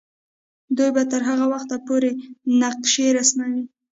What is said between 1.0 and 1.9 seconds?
تر هغه وخته